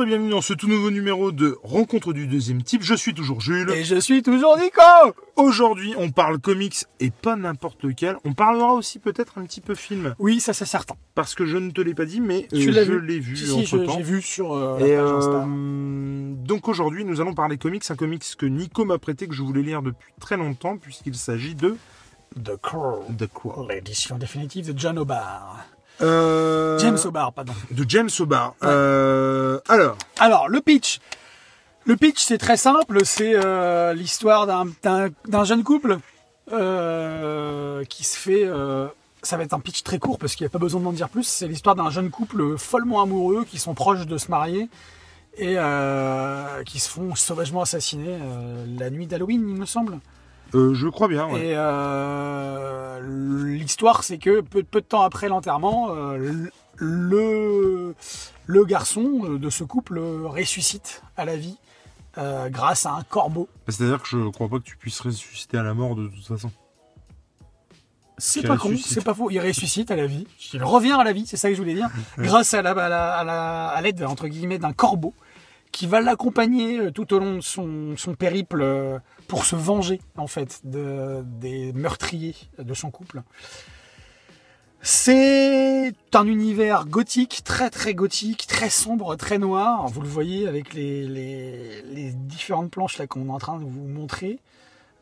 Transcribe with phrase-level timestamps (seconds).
[0.00, 2.82] Bonjour et bienvenue dans ce tout nouveau numéro de Rencontre du deuxième type.
[2.82, 3.68] Je suis toujours Jules.
[3.72, 4.80] Et je suis toujours Nico
[5.36, 8.16] Aujourd'hui, on parle comics et pas n'importe lequel.
[8.24, 10.14] On parlera aussi peut-être un petit peu film.
[10.18, 10.94] Oui, ça c'est certain.
[11.14, 13.00] Parce que je ne te l'ai pas dit, mais Tu euh, l'as je vu.
[13.06, 13.92] l'ai vu Si, si, entre je- temps.
[13.98, 15.30] j'ai vu sur euh, la Et page Insta.
[15.46, 19.42] euh, donc aujourd'hui, nous allons parler comics, un comics que Nico m'a prêté, que je
[19.42, 21.76] voulais lire depuis très longtemps, puisqu'il s'agit de
[22.42, 23.66] The Crow, The Crow.
[23.68, 25.66] l'édition définitive de John O'Barr.
[26.02, 27.52] Euh, James O'Barr, pardon.
[27.70, 28.54] De James O'Barr.
[28.64, 31.00] Euh, alors, Alors, le pitch.
[31.84, 33.04] Le pitch, c'est très simple.
[33.04, 35.98] C'est euh, l'histoire d'un- jeune couple
[36.48, 38.48] qui se fait...
[39.22, 41.08] ça va être un pitch très court parce qu'il n'y a pas besoin d'en dire
[41.08, 41.24] plus.
[41.24, 44.68] C'est l'histoire d'un jeune couple follement amoureux qui sont proches de se marier
[45.38, 45.56] et
[46.66, 48.18] qui se font sauvagement assassiner
[48.78, 49.98] la nuit d'Halloween, il me semble.
[50.54, 51.26] Euh, je crois bien.
[51.28, 51.48] ouais.
[51.48, 53.00] Et euh,
[53.46, 57.94] l'histoire, c'est que peu, peu de temps après l'enterrement, euh, le,
[58.46, 61.56] le garçon de ce couple ressuscite à la vie
[62.48, 63.48] grâce à un corbeau.
[63.68, 66.50] C'est-à-dire que je crois pas que tu puisses ressusciter à la mort de toute façon.
[68.18, 68.92] C'est pas con, ressuscite.
[68.94, 69.30] c'est pas faux.
[69.30, 70.26] Il ressuscite à la vie.
[70.52, 71.88] Il revient à la vie, c'est ça que je voulais dire.
[72.18, 75.14] grâce à la, à la- à la- à l'aide entre guillemets d'un corbeau
[75.72, 80.00] qui va l'accompagner euh, tout au long de son, son périple euh, pour se venger
[80.16, 83.22] en fait de, des meurtriers de son couple.
[84.82, 89.86] C'est un univers gothique, très très gothique, très sombre, très noir.
[89.88, 93.64] Vous le voyez avec les, les, les différentes planches là qu'on est en train de
[93.64, 94.38] vous montrer.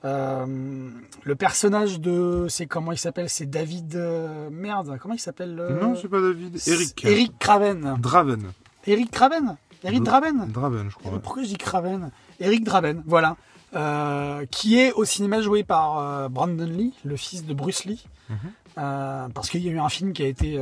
[0.04, 0.90] Euh,
[1.22, 3.28] le personnage de, c'est comment il s'appelle?
[3.28, 4.98] C'est David euh, merde.
[5.00, 6.58] Comment il s'appelle le- Non, c'est pas David.
[6.66, 7.04] Eric.
[7.04, 7.96] Eric Craven.
[8.00, 8.50] Draven.
[8.86, 9.56] Eric Craven?
[9.84, 10.48] Eric Draven.
[10.50, 11.12] Draven, je crois.
[11.12, 11.18] ouais.
[11.22, 13.36] Pourquoi je dis Craven Eric Draven, voilà.
[13.74, 18.04] Euh, qui est au cinéma joué par euh, Brandon Lee, le fils de Bruce Lee.
[18.30, 18.36] Mhm.
[18.78, 20.58] Euh, parce qu'il y a eu un film qui a été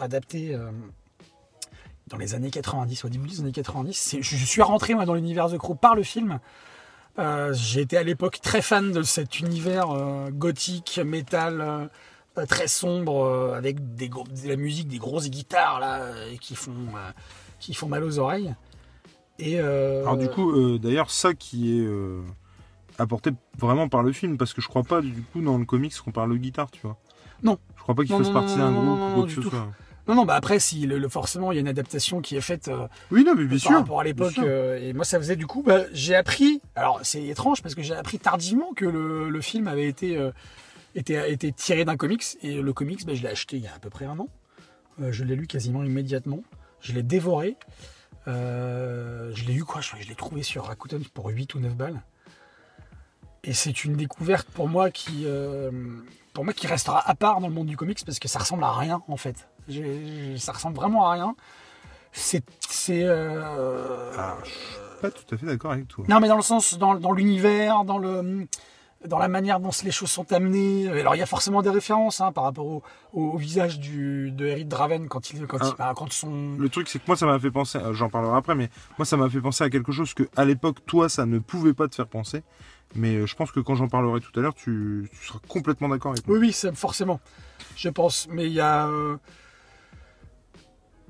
[0.00, 0.56] adapté
[2.08, 3.92] dans les années 90, au début des années 90.
[3.94, 6.38] C'est- Je, je suis rentré moi, dans l'univers The Crow par le film.
[7.18, 11.60] Euh, été à l'époque très fan de cet univers euh, gothique, métal,
[12.36, 16.02] euh, très sombre, avec des de la musique, des grosses guitares là,
[16.40, 16.72] qui, font,
[17.60, 18.54] qui font mal aux oreilles.
[19.38, 22.20] Et euh, Alors du coup, euh, d'ailleurs, ça qui est euh,
[22.98, 25.96] apporté vraiment par le film, parce que je crois pas du coup dans le comics
[25.98, 26.96] qu'on parle de guitare, tu vois.
[27.42, 27.58] Non.
[27.76, 29.50] Je crois pas qu'il fasse partie d'un groupe ou non, quoi que du ce tout.
[29.50, 29.68] soit.
[30.08, 32.40] Non, non, bah après, si, le, le- forcément, il y a une adaptation qui est
[32.40, 32.70] faite
[33.10, 33.78] Oui, non, mais bien par sûr.
[33.78, 34.38] rapport à l'époque.
[34.38, 36.60] et moi, ça faisait du coup, bah, j'ai appris.
[36.74, 40.18] Alors, c'est étrange parce que j'ai appris tardivement que le, le film avait été,
[41.56, 42.24] tiré d'un comics.
[42.42, 44.28] Et le comics, bah, je l'ai acheté il y a à peu près un an.
[45.10, 46.40] Je l'ai lu quasiment immédiatement.
[46.80, 47.56] Je l'ai dévoré.
[48.26, 51.74] Euh, je l'ai eu quoi Je, je l'ai trouvé sur Rakuten pour 8 ou 9
[51.74, 52.02] balles.
[53.44, 55.70] Et c'est une découverte pour moi qui, euh,
[56.34, 58.64] pour moi qui restera à part dans le monde du comics parce que ça ressemble
[58.64, 59.48] à rien en fait.
[60.38, 61.36] Ça ressemble vraiment à rien.
[62.12, 64.58] C'est, c'est, euh, Ah, je suis
[65.00, 66.04] pas tout à fait d'accord avec toi.
[66.08, 68.46] non mais dans le sens, dans, dans l'univers, dans le,
[69.06, 70.88] dans la manière dont les choses sont amenées.
[70.88, 72.82] Alors il y a forcément des références hein, par rapport
[73.12, 75.68] au, visage du, de Eric Draven quand il, quand, Ah.
[75.70, 78.10] il, bah, quand son, Le truc, c'est que moi, ça m'a fait penser, euh, j'en
[78.10, 81.08] parlerai après, mais moi, ça m'a fait penser à quelque chose que, à l'époque, toi,
[81.08, 82.42] ça ne pouvait pas te faire penser.
[82.94, 85.88] Mais euh, je pense que quand j'en parlerai tout à l'heure, tu, tu seras complètement
[85.88, 86.38] d'accord avec moi.
[86.38, 87.20] Oui, oui, forcément,
[87.76, 88.26] je pense.
[88.30, 89.16] Mais il y a, euh,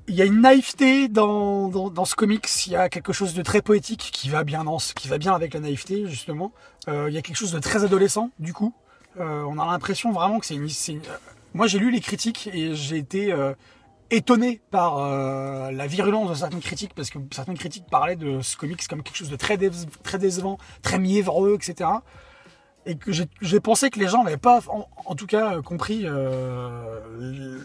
[0.09, 2.47] il y a une naïveté dans, dans, dans ce comics.
[2.67, 5.33] Il y a quelque chose de très poétique qui va bien dans qui va bien
[5.33, 6.51] avec la naïveté justement.
[6.87, 8.73] Euh, il y a quelque chose de très adolescent du coup.
[9.19, 10.67] Euh, on a l'impression vraiment que c'est une.
[10.89, 11.17] une- euh,
[11.53, 13.53] Moi, j'ai lu les critiques et j'ai été euh,
[14.11, 18.55] étonné par euh, la virulence de certaines critiques parce que certaines critiques parlaient de ce
[18.57, 19.57] comics comme quelque chose de très,
[20.03, 21.89] très décevant, très mièvreux, etc
[22.89, 26.01] et que j'ai- pensé que les gens n'avaient pas, en, en tout cas, euh, compris
[26.05, 26.99] euh,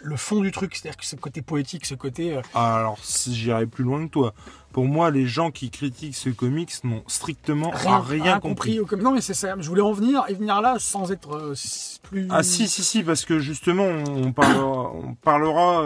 [0.02, 2.36] le fond du truc, c'est-à-dire que ce côté poétique, ce côté.
[2.36, 4.34] euh, Alors, si j'irai plus loin que toi,
[4.72, 8.80] pour moi, les gens qui critiquent ce comics n'ont strictement rien, rien, compris.
[9.00, 9.54] Non, mais c'est ça.
[9.59, 11.54] Je voulais en venir et venir là sans être euh,
[12.03, 12.28] plus.
[12.30, 15.84] Ah si si si parce que justement on parlera, on parlera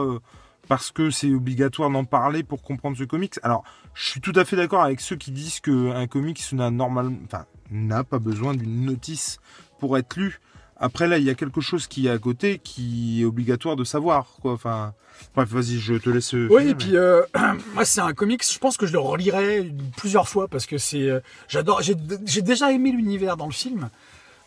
[0.69, 3.35] parce que c'est obligatoire d'en parler pour comprendre ce comics.
[3.43, 3.63] Alors
[3.95, 7.17] je suis tout à fait d'accord avec ceux qui disent que un comics n'a normalement
[7.27, 9.39] enfin n'a pas besoin d'une notice
[9.79, 10.41] pour être lu.
[10.81, 13.83] Après là il y a quelque chose qui est à côté qui est obligatoire de
[13.85, 14.53] savoir quoi.
[14.53, 14.95] Enfin
[15.35, 16.33] bref vas-y je te laisse.
[16.33, 17.23] Oui, finir, et mais- puis euh,
[17.75, 21.09] moi c'est un comics, je pense que je le relirai plusieurs fois parce que c'est,
[21.11, 23.91] euh, j'adore, j'ai j'ai déjà aimé l'univers dans le film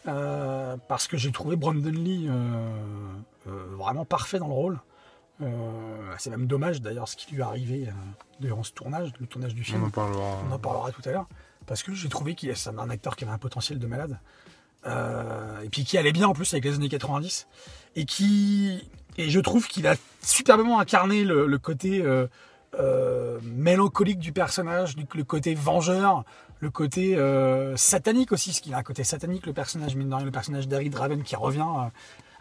[0.07, 2.33] euh, parce que j'ai trouvé Brandon Lee euh,
[3.47, 4.79] euh, vraiment parfait dans le rôle.
[5.41, 5.47] Euh,
[6.17, 7.91] c'est même dommage d'ailleurs ce qui lui est arrivé euh,
[8.39, 9.83] durant ce tournage, le tournage du film.
[9.83, 10.37] on en parlera.
[10.49, 11.27] On en parlera tout à l'heure.
[11.71, 14.19] Parce que j'ai trouvé qu'il est un acteur qui avait un potentiel de malade.
[14.85, 17.47] Euh, et puis qui allait bien en plus avec les années 90.
[17.95, 18.89] Et qui.
[19.17, 22.27] Et je trouve qu'il a superbement incarné le, le côté euh,
[22.77, 26.25] euh, mélancolique du personnage, du- le côté vengeur,
[26.59, 27.15] le côté
[27.77, 30.67] satanique aussi, parce qu'il a un côté satanique, le personnage, mine de rien, le personnage
[30.67, 31.63] d'Eric Draven qui revient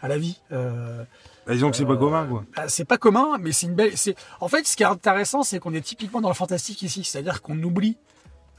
[0.01, 0.41] à la vie.
[0.49, 2.43] Bah, disons que c'est pas commun, quoi.
[2.53, 3.93] bah, c'est pas commun, mais c'est une belle.
[4.41, 7.41] En fait ce qui est intéressant, c'est qu'on est typiquement dans le fantastique ici, c'est-à-dire
[7.41, 7.95] qu'on oublie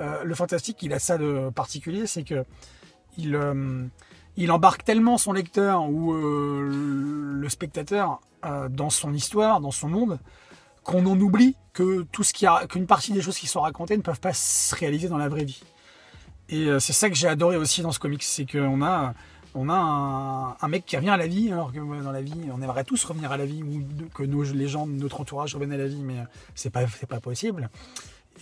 [0.00, 0.78] euh, le fantastique.
[0.82, 2.44] Il a ça de particulier, c'est que
[3.18, 3.88] il euh,
[4.48, 6.68] embarque tellement son lecteur ou euh,
[7.34, 8.20] le spectateur
[8.70, 10.18] dans son histoire, dans son monde,
[10.82, 13.96] qu'on en oublie que tout ce qui a qu'une partie des choses qui sont racontées
[13.96, 15.62] ne peuvent pas se réaliser dans la vraie vie.
[16.48, 19.14] Et c'est ça que j'ai adoré aussi dans ce comics, c'est qu'on a
[19.54, 22.34] on a un, mec qui revient à la vie, alors que euh, dans la vie,
[22.52, 23.84] on aimerait tous revenir à la vie, ou
[24.14, 26.16] que nos, les gens de notre entourage reviennent à la vie, mais
[26.54, 27.68] c'est pas, pas possible.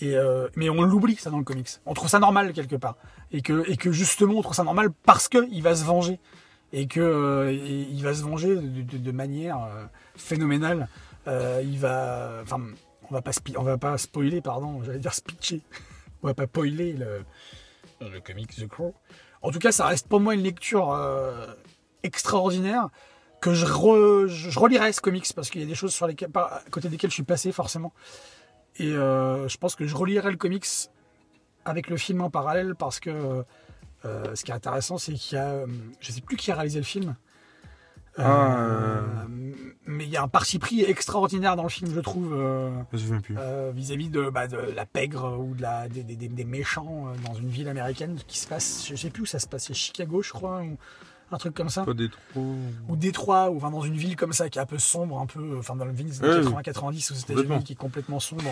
[0.02, 1.68] Euh, mais on l'oublie ça dans le comics.
[1.86, 2.96] On trouve ça normal quelque part,
[3.32, 6.18] et que justement on trouve ça normal parce que il va se venger,
[6.72, 9.84] et que euh, va se venger de, manière euh,
[10.16, 10.88] phénoménale.
[11.26, 15.62] On va pas on va pas spoiler, pardon, j'allais dire speecher.
[16.22, 17.24] on va pas spoiler le
[18.00, 18.94] le comics The Crow.
[19.42, 20.96] En tout cas, ça reste pour moi une lecture
[22.02, 22.88] extraordinaire
[23.40, 26.30] que je, re- je relirai ce comics parce qu'il y a des choses sur lesquelles,
[26.34, 27.92] à côté desquelles je suis passé forcément.
[28.76, 30.66] Et euh, je pense que je relirai le comics
[31.64, 33.44] avec le film en parallèle parce que
[34.04, 35.66] euh, ce qui est intéressant, c'est qu'il y a, euh,
[36.00, 37.14] je sais plus qui a réalisé le film.
[38.18, 39.26] Euh, Ah,
[39.86, 42.32] mais il y a un parti pris extraordinaire dans le film, je trouve.
[43.72, 47.34] vis-à-vis de, bah, de la pègre ou de la, des, des- des- des méchants dans
[47.34, 50.22] une ville américaine qui se passe, je sais plus où ça se passe, c'est Chicago
[50.22, 50.62] je crois,
[51.32, 52.40] un truc comme ça, Pas trop.
[52.88, 55.26] ou Détroit, ou enfin, dans une ville comme ça qui est un peu sombre, un
[55.26, 56.52] peu, enfin dans le ville des années oui.
[56.64, 57.14] 80-90 aux.
[57.14, 58.42] États-Unis qui est complètement sombre.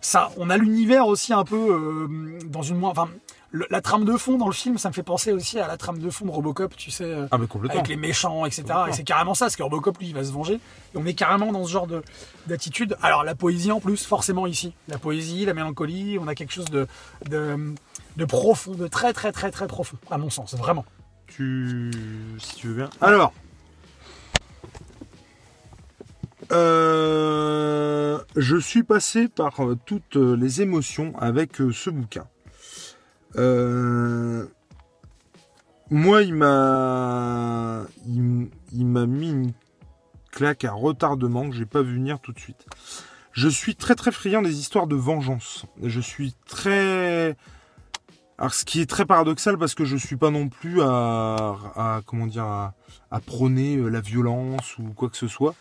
[0.00, 3.08] Ça, on a l'univers aussi un peu euh, dans une moins, enfin
[3.52, 5.76] le- la trame de fond dans le film, ça me fait penser aussi à la
[5.76, 7.02] trame de fond de Robocop, tu sais.
[7.04, 7.80] euh, Ah, mais complètement.
[7.80, 8.64] avec les méchants, etc.
[8.88, 10.54] Et c'est carrément ça, parce que Robocop, lui, il va se venger.
[10.54, 12.02] Et on est carrément dans ce genre de-
[12.46, 12.96] d'attitude.
[13.02, 14.72] Alors, la poésie en plus, forcément ici.
[14.86, 16.86] La poésie, la mélancolie, on a quelque chose de,
[17.28, 17.74] de,
[18.16, 20.84] de profond, de très, très, très, très profond, à mon sens, vraiment.
[21.30, 22.90] Si tu veux bien.
[23.00, 23.32] Alors.
[26.52, 32.26] Euh, je suis passé par euh, toutes les émotions avec euh, ce bouquin.
[35.92, 39.52] Moi, il m'a, il, il m'a mis une
[40.30, 42.64] claque à retardement que j'ai pas vu venir tout de suite.
[43.32, 45.66] Je suis très très friand des histoires de vengeance.
[45.82, 47.36] Je suis très
[48.40, 52.00] alors, ce qui est très paradoxal parce que je suis pas non plus à, à
[52.06, 52.72] comment dire à,
[53.26, 55.54] prôner euh, la violence ou quoi que ce soit,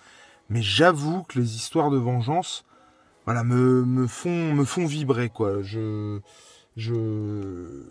[0.49, 2.63] mais j'avoue que les histoires de vengeance,
[3.25, 5.61] voilà, me, me font me font vibrer quoi.
[5.61, 6.21] Je
[6.77, 7.83] je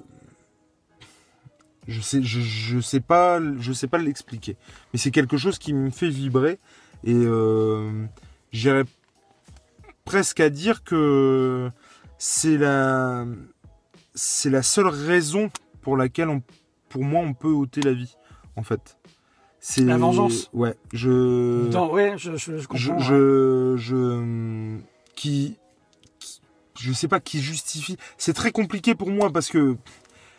[1.86, 4.56] je sais je, je sais pas je sais pas l'expliquer,
[4.92, 6.58] mais c'est quelque chose qui me fait vibrer
[7.04, 8.06] et euh,
[8.52, 8.84] j'irais
[10.06, 11.70] presque à dire que
[12.16, 13.26] c'est la
[14.20, 15.50] c'est la seule raison
[15.82, 16.42] pour laquelle, on,
[16.88, 18.16] pour moi, on peut ôter la vie,
[18.56, 18.98] en fait.
[19.60, 20.50] C'est La vengeance.
[20.52, 22.98] Ouais, je, Dans- ouais, je, je, je je, comprends.
[23.00, 24.76] je, je-
[25.14, 25.56] qui,
[26.20, 26.40] qui-
[26.78, 27.96] je sais pas qui justifie.
[28.18, 29.76] C'est très compliqué pour moi parce que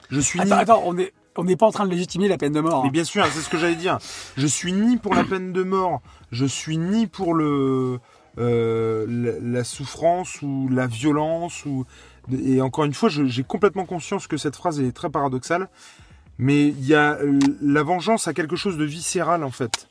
[0.10, 2.38] je suis Attends, ni- attends, on est, on n'est pas en train de légitimer la
[2.38, 2.84] peine de mort.
[2.84, 2.92] mais hein.
[2.92, 3.98] bien sûr, c'est ce que j'allais dire.
[4.38, 8.00] Je suis ni pour la peine de mort, je suis ni pour le
[8.38, 11.84] euh, la, la souffrance ou la violence ou
[12.32, 15.70] et encore une fois, j'ai complètement conscience que cette phrase est très paradoxale,
[16.38, 17.18] mais il y a
[17.62, 19.88] la vengeance a quelque chose de viscéral en fait,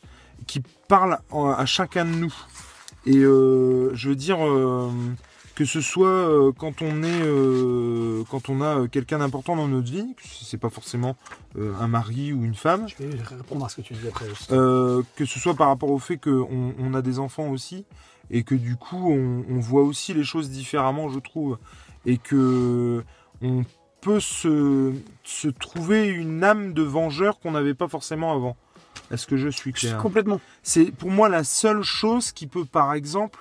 [0.46, 2.34] qui parle à chacun de nous.
[3.06, 4.90] Et euh, je veux dire euh,
[5.54, 9.90] que ce soit euh, quand on est euh, quand on a quelqu'un d'important dans notre
[9.90, 11.16] vie, que c'est pas forcément
[11.58, 14.26] euh, un mari ou une femme, Je vais répondre à ce que tu dis après.
[14.52, 17.84] euh, que ce soit par rapport au fait qu'on on a des enfants aussi,
[18.30, 21.58] et que du coup on, on voit aussi les choses différemment, je trouve,
[22.08, 23.04] et que
[23.42, 23.64] on
[24.00, 24.92] peut se,
[25.24, 28.56] se trouver une âme de vengeur qu'on n'avait pas forcément avant.
[29.10, 29.98] Est-ce que je suis clair?
[29.98, 30.40] Complètement.
[30.62, 33.40] C'est pour moi la seule chose qui peut, par exemple,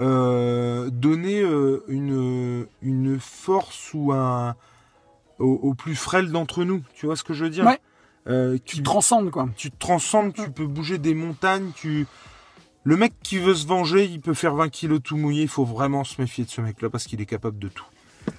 [0.00, 4.54] euh, donner euh, une, une force ou un
[5.38, 6.82] au, au plus frêle d'entre nous.
[6.94, 7.64] Tu vois ce que je veux dire?
[7.64, 7.78] Ouais.
[8.26, 9.48] Euh, Tu te transcendes, quoi.
[9.56, 12.06] tu te transcendes, tu peux bouger des montagnes, tu...
[12.86, 15.64] Le mec qui veut se venger, il peut faire 20 kilos tout mouillé, il faut
[15.64, 17.84] vraiment se méfier de ce mec-là parce qu'il est capable de tout.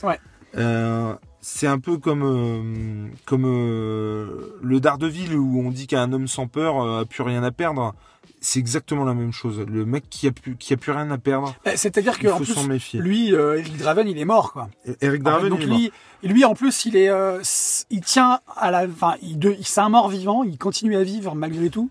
[0.03, 0.19] Ouais.
[0.57, 6.27] Euh, c'est un peu comme, euh, comme euh, le Daredevil où on dit qu'un homme
[6.27, 7.93] sans peur euh, a plus rien à perdre.
[8.41, 9.59] C'est exactement la même chose.
[9.67, 12.27] Le mec qui a plus, qui a plus rien à perdre, Bah, C'est-à-dire il que
[12.29, 12.99] en plus, méfier.
[12.99, 14.69] lui, euh, Eric Draven, il est mort, quoi.
[15.01, 15.77] Eric Draven, donc il est mort.
[15.79, 15.91] lui,
[16.23, 17.09] lui, en plus, il est,
[17.89, 20.43] il tient à la, enfin, il, de- c'est un mort vivant.
[20.43, 21.89] Il continue à vivre malgré tout.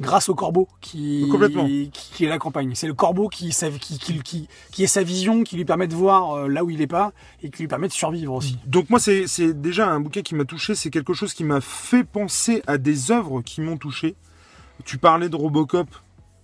[0.00, 2.74] Grâce au corbeau qui, qui, qui l'accompagne.
[2.74, 5.94] C'est le corbeau qui, qui, qui, qui, qui est sa vision, qui lui permet de
[5.94, 7.12] voir euh, là où il est pas
[7.42, 8.58] et qui lui permet de survivre aussi.
[8.66, 12.04] Donc moi c'est déjà un bouquin qui m'a touché, c'est quelque chose qui m'a fait
[12.04, 14.16] penser à des œuvres qui m'ont touché.
[14.84, 15.88] Tu parlais de Robocop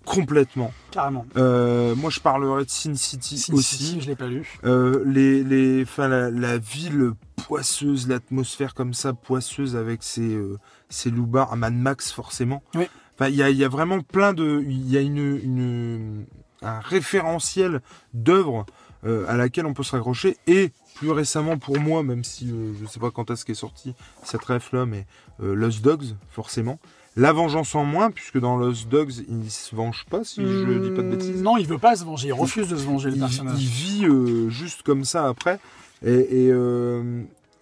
[0.04, 0.73] complètement.
[0.90, 1.26] Carrément.
[1.37, 3.76] Euh, moi je parlerai de Sin City Sin aussi.
[3.76, 4.59] City, je l'ai pas lu.
[4.64, 10.59] Euh, les, les, enfin, la, la ville poisseuse, l'atmosphère comme ça, poisseuse avec ses, euh,
[10.88, 12.62] ses loupards, Mad Max forcément.
[12.75, 12.87] Oui.
[13.23, 16.25] Enfin, il y a, il y a vraiment plein de, il y a une, une,
[16.61, 17.81] un référentiel
[18.14, 18.67] d'œuvres
[19.07, 20.37] euh, à laquelle on peut se raccrocher.
[20.49, 23.95] Et plus récemment pour moi, même si euh, je sais pas quand est-ce qu'est sorti
[24.25, 25.07] cette ref là, mais
[25.41, 26.81] euh, Lost Dogs forcément.
[27.14, 30.91] La vengeance en moins, puisque dans Lost Dogs, il se venge pas, si je dis
[30.91, 31.41] pas de bêtises.
[31.41, 32.29] Hmm, Non, il veut pas se venger.
[32.29, 33.62] Il refuse de se venger, le il, personnage.
[33.62, 35.61] il vit euh, juste comme ça après.
[36.05, 36.47] Et et,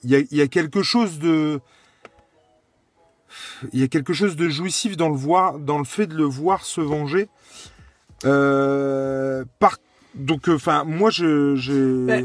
[0.03, 1.61] il y, a, il y a quelque chose de.
[3.73, 6.25] Il y a quelque chose de jouissif dans le, voir, dans le fait de le
[6.25, 7.29] voir se venger.
[8.25, 9.77] Euh, par,
[10.15, 12.05] donc, enfin, moi, je.
[12.05, 12.25] Mais,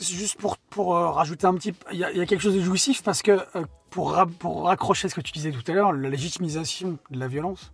[0.00, 1.72] juste pour, pour euh, rajouter un petit...
[1.92, 4.26] Il y, a, il y a quelque chose de jouissif parce que euh, pour, ra-
[4.26, 7.72] pour raccrocher ce que tu disais tout à l'heure, la légitimisation de la violence,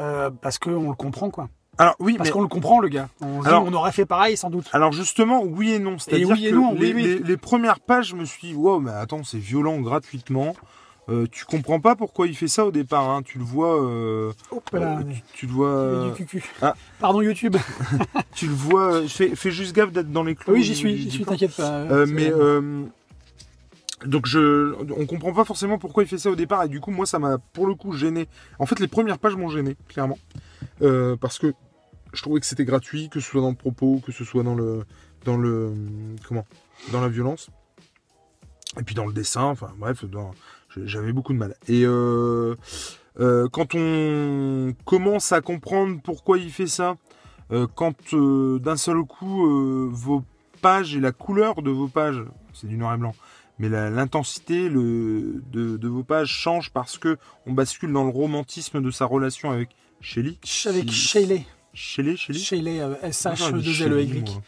[0.00, 1.48] euh, parce qu'on le comprend, quoi.
[1.78, 2.32] Alors, oui, Parce mais.
[2.34, 3.08] qu'on le comprend, le gars.
[3.22, 4.68] On, dit, on aurait fait pareil, sans doute.
[4.74, 5.96] Alors justement, oui et non.
[5.98, 7.02] C'est-à-dire oui que non, les, oui, oui.
[7.02, 10.54] les- les premières pages, je me suis dit, wow, mais attends, c'est violent gratuitement.
[11.08, 13.10] Euh, tu comprends pas pourquoi il fait ça au départ.
[13.10, 13.22] Hein.
[13.24, 13.82] Tu le vois.
[13.82, 14.32] euh,
[14.72, 16.06] là, euh, tu, tu le vois.
[16.08, 16.44] du cucu.
[16.62, 16.74] ah.
[17.00, 17.56] Pardon, YouTube.
[18.34, 19.06] Tu le vois.
[19.08, 20.54] Fais, fais juste gaffe d'être dans les clous.
[20.54, 21.84] oui, j'y suis, j'y suis, t'inquiète pas.
[22.06, 22.32] Mais
[24.04, 26.90] donc je, on comprend pas forcément pourquoi il fait ça au départ et du coup
[26.90, 28.26] moi ça m'a pour le coup gêné.
[28.58, 30.18] En fait les premières pages m'ont gêné clairement
[31.20, 31.52] parce que
[32.12, 34.54] je trouvais que c'était gratuit, que ce soit dans le propos, que ce soit dans
[34.56, 34.84] le
[35.24, 35.72] dans le
[36.26, 36.44] comment
[36.90, 37.48] dans la violence
[38.80, 39.44] et puis dans le dessin.
[39.44, 40.32] Enfin bref, dans-
[40.84, 41.56] j'avais beaucoup de mal.
[41.68, 42.56] Et euh,
[43.20, 46.96] euh, quand on commence à comprendre pourquoi il fait ça,
[47.50, 50.24] euh, quand d'un seul coup vos
[50.60, 52.22] pages et la couleur de vos pages,
[52.54, 53.14] c'est du noir et blanc,
[53.58, 59.04] mais l'intensité de, vos pages change parce que on bascule dans le romantisme de sa
[59.04, 60.38] relation avec Shelley.
[60.66, 61.46] Avec Shelley.
[61.74, 62.38] Shelley, Shelley.
[62.38, 64.42] Shelley, S-H-2-L-E-Y.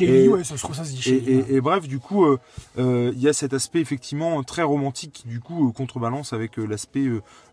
[0.00, 2.38] Et, bref, du coup, euh,
[2.78, 6.56] euh, il y a cet aspect effectivement très romantique qui, du coup, euh, contrebalance avec
[6.56, 7.06] l'aspect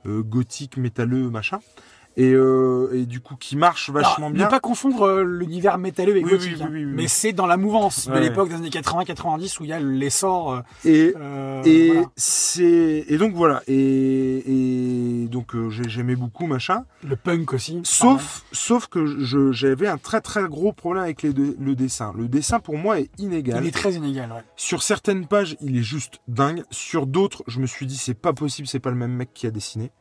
[0.05, 1.59] gothique, métalleux, machin.
[2.17, 4.45] Et, euh, et du coup, qui marche Alors, vachement bien.
[4.45, 6.55] Ne pas confondre euh, l'univers métalleux avec Oui, gothique.
[6.59, 6.91] oui, oui, oui, oui.
[6.95, 8.19] Mais c'est dans la mouvance de Ouais.
[8.19, 10.51] l'époque des années 80-90 où il y a l'essor.
[10.53, 11.13] euh, Et,
[11.69, 12.07] et voilà.
[12.17, 13.61] c'est et donc voilà.
[13.67, 16.83] Et, et donc j'ai- j'aimais beaucoup machin.
[17.07, 17.79] le punk aussi.
[17.83, 19.05] Sauf, sauf que
[19.53, 22.13] j'avais un très très gros problème avec les deux- le dessin.
[22.17, 23.63] Le dessin pour moi est inégal.
[23.63, 24.31] Il est très inégal.
[24.31, 24.43] Ouais.
[24.57, 26.63] Sur certaines pages, il est juste dingue.
[26.71, 29.47] Sur d'autres, je me suis dit c'est pas possible, c'est pas le même mec qui
[29.47, 29.91] a dessiné.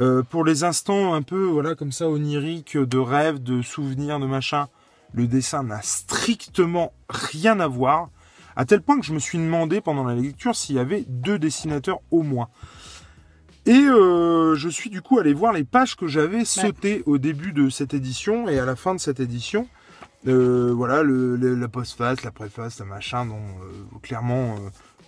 [0.00, 4.26] Euh, pour les instants un peu voilà comme ça oniriques, de rêve, de souvenirs, de
[4.26, 4.68] machin,
[5.12, 8.10] le dessin n'a strictement rien à voir.
[8.54, 11.38] À tel point que je me suis demandé pendant la lecture s'il y avait deux
[11.38, 12.48] dessinateurs au moins.
[13.66, 17.52] Et euh, je suis du coup allé voir les pages que j'avais sautées au début
[17.52, 19.68] de cette édition et à la fin de cette édition.
[20.26, 24.56] Euh, voilà, le, le- la postface, la préface, la machin, dont euh, clairement,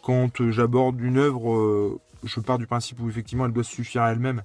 [0.02, 4.12] quand j'aborde une œuvre, je pars du principe où effectivement elle doit se suffire à
[4.12, 4.42] elle-même.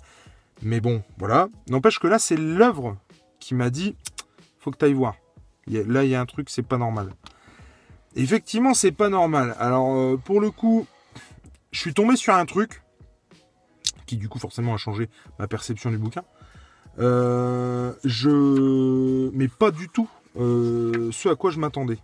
[0.61, 1.49] Mais bon, voilà.
[1.69, 2.97] N'empêche que là, c'est l'œuvre
[3.39, 3.95] qui m'a dit
[4.59, 5.15] faut que tu ailles voir.
[5.67, 7.11] Là, il y a un truc, c'est pas normal.
[8.15, 9.55] Effectivement, c'est pas normal.
[9.59, 10.87] Alors, euh, pour le coup,
[11.71, 12.81] je suis tombé sur un truc
[14.05, 16.23] qui, du coup, forcément, a changé ma perception du bouquin.
[16.97, 19.29] Euh, je.
[19.33, 21.97] Mais pas du tout euh, ce à quoi je m'attendais.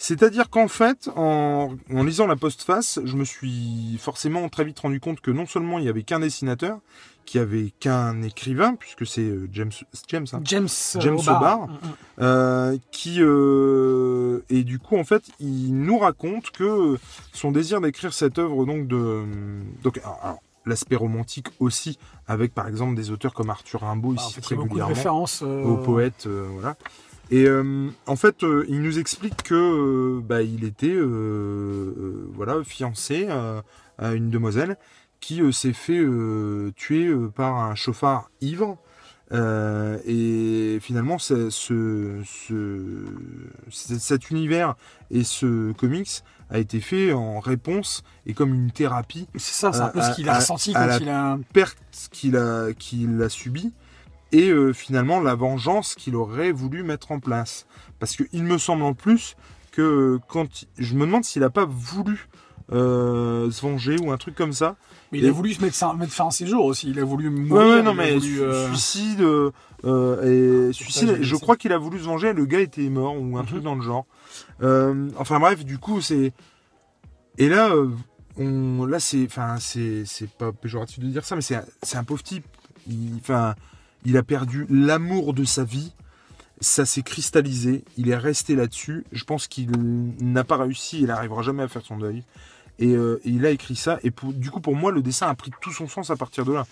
[0.00, 5.00] C'est-à-dire qu'en fait, en, en lisant la postface, je me suis forcément très vite rendu
[5.00, 6.78] compte que non seulement il n'y avait qu'un dessinateur,
[7.26, 9.72] qu'il n'y avait qu'un écrivain, puisque c'est euh, James,
[10.06, 11.18] James hein, James, euh, James.
[11.18, 11.66] Hobart.
[11.66, 11.76] Mm, mm.
[12.20, 16.96] euh, qui euh, et du coup en fait il nous raconte que
[17.32, 19.24] son désir d'écrire cette œuvre donc de
[19.82, 24.26] donc alors, l'aspect romantique aussi avec par exemple des auteurs comme Arthur Rimbaud Bah, en
[24.26, 25.42] ici fait, très régulièrement références.
[25.44, 26.76] euh, au poète, euh, voilà.
[27.30, 32.30] Et euh, en fait, euh, il nous explique que euh, bah, il était euh, euh,
[32.32, 34.76] voilà fiancé à une demoiselle
[35.20, 38.78] qui s'est fait euh, tuer par un chauffard ivre.
[39.30, 42.22] Euh, et finalement, ce, ce,
[43.70, 44.74] cet univers
[45.10, 49.80] et ce comics a été fait en réponse et comme une thérapie C'est ça, c'est
[49.80, 51.38] un peu ce qu'il a ressenti quand il a.
[51.52, 51.76] perte
[52.10, 53.74] qu'il a, qu'il a subie
[54.32, 57.66] et euh, finalement la vengeance qu'il aurait voulu mettre en place.
[57.98, 59.36] Parce qu'il me semble en plus
[59.72, 62.28] que quand je me demande s'il n'a pas voulu
[62.70, 64.76] euh, se venger ou un truc comme ça.
[65.10, 66.90] Mais il Et- a voulu se mettre, mettre fin à ses jours aussi.
[66.90, 67.66] Il a voulu Ouais, mourir.
[67.66, 69.22] ouais, non, il a mais voulu, euh, suicide,
[69.84, 71.18] euh, et suicide.
[71.22, 72.34] Je crois qu'il a voulu se venger.
[72.34, 73.46] Le gars était mort ou un Mhm.
[73.46, 74.04] truc dans le genre.
[74.60, 76.32] Enfin bref, du coup c'est.
[77.38, 77.72] Et là,
[78.36, 81.56] on, là c'est, enfin c'est, c'est pas péjoratif de dire ça, mais c'est,
[81.96, 82.44] un- pauvre type.
[82.88, 83.54] Il, enfin,
[84.04, 85.92] il a perdu l'amour de sa vie.
[86.60, 87.84] Ça s'est cristallisé.
[87.96, 89.04] Il est resté là-dessus.
[89.12, 89.70] Je pense qu'il
[90.20, 91.00] n'a pas réussi.
[91.00, 92.24] Il n'arrivera jamais à faire son deuil.
[92.78, 93.98] Et, euh, il a écrit ça.
[94.02, 96.52] Et du coup, pour moi, le dessin a pris tout son sens à partir de
[96.52, 96.66] là.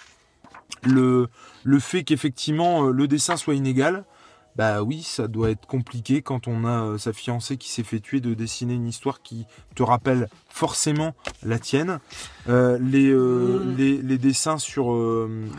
[0.83, 1.29] Le,
[1.63, 4.05] le fait qu'effectivement euh, le dessin soit inégal,
[4.57, 8.01] bah oui, ça doit être compliqué quand on a euh, sa fiancée qui s'est fait
[8.01, 9.45] tuer de dessiner une histoire qui
[9.75, 12.01] te rappelle forcément la tienne.
[12.49, 13.77] Euh, les, euh, Mm.
[13.77, 14.97] les, les dessins sur,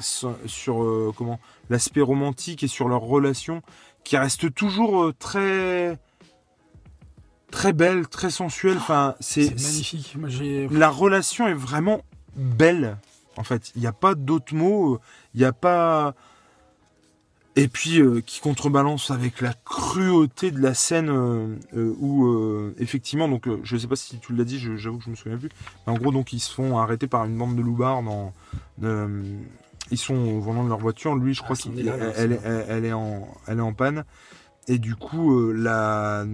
[0.02, 1.40] sur, comment
[1.70, 3.62] l'aspect romantique et sur leur relation
[4.04, 6.00] qui restent toujours très
[7.52, 8.78] très belles, très sensuelles.
[8.78, 10.16] Enfin, c'est magnifique.
[10.18, 10.30] Moi,
[10.72, 12.02] la relation est vraiment
[12.36, 12.98] belle.
[13.36, 15.00] En fait, il n'y a pas d'autres mots.
[15.34, 16.16] Il n'y a pas.
[17.60, 22.76] Et puis, euh, qui contrebalance avec la cruauté de la scène euh, euh, où, euh,
[22.78, 25.50] effectivement, donc, je sais pas si tu l'as dit, j'avoue que je me souviens plus.
[25.88, 28.32] Mais en gros, donc, ils se font arrêter par une bande de loupards dans.
[28.82, 31.16] ils sont au volant de leur voiture.
[31.16, 33.74] Lui, je crois c'en qu'elle là, elle, c'est elle- elle est en, elle est en
[33.74, 34.06] panne.
[34.68, 36.26] Et du coup, la,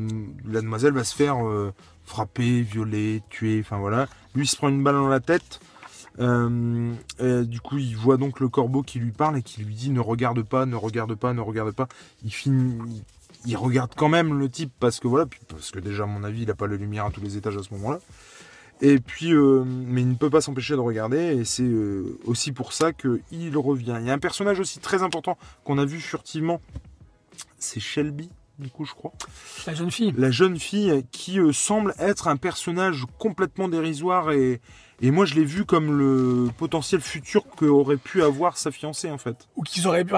[0.46, 1.38] la demoiselle va se faire
[2.03, 4.08] frapper, violer, tuer, enfin voilà.
[4.36, 5.60] Lui, il se prend une balle dans la tête.
[6.20, 9.74] Euh, et du coup, il voit donc le corbeau qui lui parle et qui lui
[9.74, 11.88] dit ne regarde pas, ne regarde pas, ne regarde pas.
[13.46, 16.43] Il regarde quand même le type parce que voilà, parce que déjà à mon avis,
[16.43, 18.00] il a pas la lumière à tous les étages à ce moment-là.
[18.82, 22.51] Et puis, euh, mais il ne peut pas s'empêcher de regarder et c'est euh, aussi
[22.51, 23.98] pour ça que il revient.
[24.01, 26.60] Il y a un personnage aussi très important qu'on a vu furtivement,
[27.60, 28.29] c'est Shelby.
[28.60, 29.12] Du coup, je crois
[29.65, 30.13] La jeune fille.
[30.15, 34.61] la jeune fille qui euh, semble être un personnage complètement dérisoire et,
[35.01, 39.18] et moi je l'ai vu comme le potentiel futur qu'aurait pu avoir sa fiancée en
[39.18, 39.48] fait.
[39.55, 40.13] Ou qu'ils auraient pu-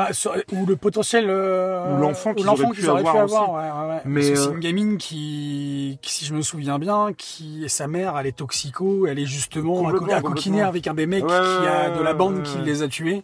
[0.52, 1.28] ou le potentiel.
[1.30, 4.02] euh, Ou l'enfant qu'ils auraient pu avoir ouais, ouais, ouais.
[4.04, 8.18] Mais, c'est euh, une gamine qui, qui, si je me souviens bien, qui sa mère,
[8.18, 12.02] elle est toxico, elle est justement à, coquiner avec un des mecs qui a de
[12.04, 13.24] la bande qui les a tués.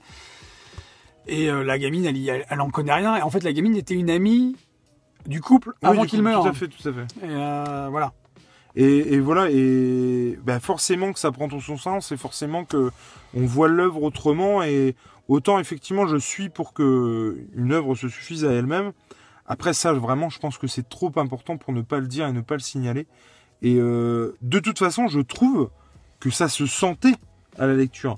[1.28, 3.18] Et euh, la gamine, elle, elle, elle en connaît rien.
[3.18, 4.56] Et en fait, la gamine était une amie
[5.28, 6.44] du couple Oui, avant qu'il meure.
[6.44, 7.26] Tout à fait, tout à fait.
[7.26, 8.14] Et euh, voilà.
[8.76, 12.92] Et, et voilà, et bah, forcément que ça prend tout son sens, et forcément que
[13.34, 14.96] on voit l'œuvre autrement, et
[15.28, 18.94] autant effectivement je suis pour que une œuvre se suffise à elle-même.
[19.46, 22.32] Après ça, vraiment, je pense que c'est trop important pour ne pas le dire et
[22.32, 23.08] ne pas le signaler.
[23.62, 25.70] Et euh, de toute façon, je trouve
[26.22, 27.16] que ça se sentait
[27.60, 28.18] à la lecture.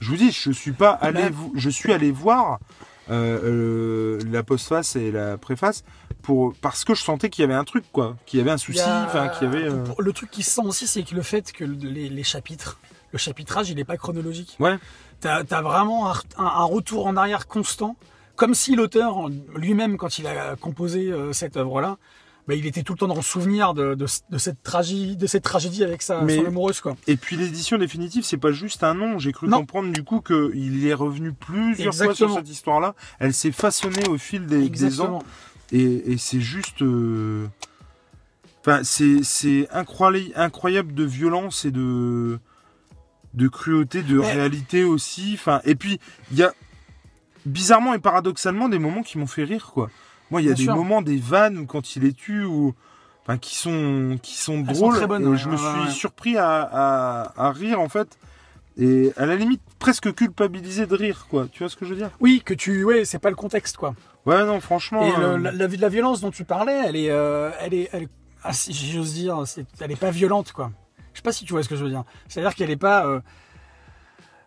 [0.00, 1.36] Je vous dis, je suis pas allé, Bah.
[1.54, 2.58] je suis allé voir
[3.10, 5.84] euh, euh, la postface et la préface
[6.24, 8.56] pour parce que je sentais qu'il y avait un truc, quoi, qu'il y avait un
[8.58, 9.68] souci, enfin, qu'il y avait.
[9.68, 12.78] euh, Le truc qui se sent aussi, c'est que le fait que les, les chapitres,
[13.12, 14.56] le chapitrage, il n'est pas chronologique.
[14.58, 14.76] Ouais.
[15.20, 17.96] T'as as vraiment un, retour en arrière constant,
[18.36, 21.96] comme si l'auteur lui-même, quand il a composé euh, cette œuvre-là,
[22.46, 25.26] bah, il était tout le temps dans le souvenir de, de- de cette tragédie, de
[25.26, 26.94] cette tragédie avec sa, Mais- son amoureuse, quoi.
[27.06, 29.18] Et puis l'édition définitive, c'est pas juste un nom.
[29.18, 29.58] J'ai cru Non.
[29.60, 32.94] comprendre du coup qu'il est revenu plusieurs fois sur cette histoire-là.
[33.18, 35.22] Elle s'est façonnée au fil des, des ans.
[35.76, 36.82] Et, et c'est juste.
[36.82, 37.46] euh,
[38.66, 42.38] Enfin, c'est c'est incroyable, incroyable de violence et de
[43.34, 45.32] de cruauté, de réalité aussi.
[45.34, 46.00] Enfin, et puis
[46.32, 46.50] il y a
[47.44, 49.90] bizarrement et paradoxalement des moments qui m'ont fait rire quoi.
[50.30, 50.76] Moi, il y a Bien des sûr.
[50.76, 52.74] moments, des vannes quand il les tue ou
[53.22, 54.96] enfin qui sont qui sont Elles sont drôles.
[54.96, 55.90] très bonnes, et ouais, je me ouais, suis ouais.
[55.90, 58.16] surpris à, à, à rire en fait.
[58.78, 61.48] Et à la limite presque culpabilisé de rire quoi.
[61.52, 62.12] Tu vois ce que je veux dire?
[62.20, 63.94] Oui, que tu, ouais, c'est pas le contexte, quoi.
[64.26, 65.02] Ouais non franchement.
[65.02, 67.88] Et le- euh, la, la, la violence dont tu parlais, elle est, euh, elle est,
[67.92, 68.08] elle
[68.42, 69.42] ah, si j'ose dire,
[69.80, 70.70] elle est pas violente, quoi.
[71.12, 72.04] Je sais pas si tu vois ce que je veux dire.
[72.28, 73.06] C'est-à-dire qu'elle est pas.
[73.06, 73.20] euh,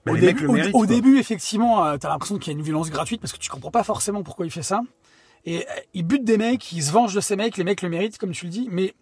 [0.05, 2.63] bah, au, début, le au- au début, effectivement, euh, t'as l'impression qu'il y a une
[2.63, 4.81] violence gratuite parce que tu comprends pas forcément pourquoi il fait ça.
[5.45, 8.17] Et il bute des mecs, il se venge de ces mecs, les mecs le méritent,
[8.17, 8.93] comme tu le dis, mais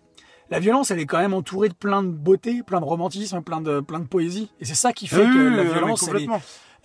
[0.51, 3.61] la violence, elle est quand même entourée de plein de beauté, plein de romantisme, plein
[3.61, 4.51] de, plein de poésie.
[4.59, 6.29] Et c'est ça qui fait Oui, que oui, la oui, violence, mais elle est.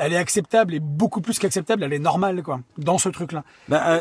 [0.00, 3.44] elle est acceptable et beaucoup plus qu'acceptable, elle est normale, quoi, dans ce truc-là.
[3.68, 4.00] Bah, euh,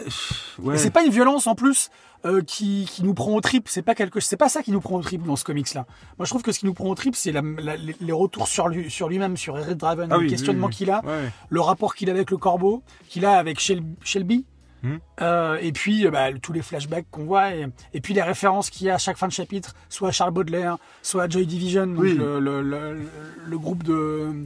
[0.60, 0.76] ouais.
[0.76, 1.90] Et c'est pas une violence en plus
[2.26, 3.68] euh, qui, qui nous prend au trip.
[3.70, 5.86] C'est pas quelque, c'est pas ça qui nous prend au trip dans ce comics là.
[6.18, 8.48] Moi je trouve que ce qui nous prend au trip c'est la- la- les retours
[8.48, 10.78] sur lui, sur lui-même, sur Eric Draven, Ah le oui, questionnement oui, oui.
[10.78, 14.46] qu'il a, Ouais, le rapport qu'il a avec le corbeau, qu'il a avec Shel- Shelby.
[14.82, 14.96] Hmm.
[15.22, 18.70] Euh, et puis euh, bah, tous les flashbacks qu'on voit et, et puis les références
[18.70, 21.46] qu'il y a à chaque fin de chapitre, soit à Charles Baudelaire, soit à Joy
[21.46, 22.14] Division, donc Oui.
[22.16, 22.98] le, le- le-
[23.46, 24.46] le groupe de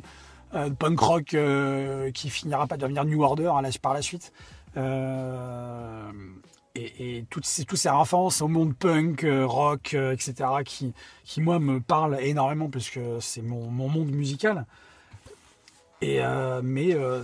[0.79, 4.31] punk rock euh, qui finira par devenir New Order la- par la suite.
[4.77, 6.11] Euh,
[6.75, 10.33] et, et toutes ces, tous ces références au monde punk, euh, rock, euh, etc.,
[10.65, 14.65] qui, qui, moi, me parlent énormément, puisque c'est mon, mon monde musical.
[16.01, 17.23] Et, euh, mais euh,